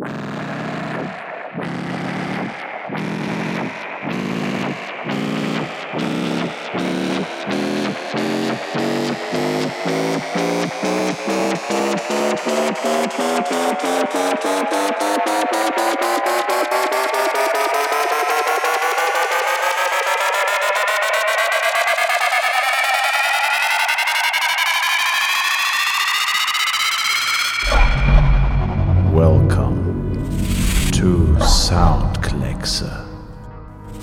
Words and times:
Welcome 0.00 0.38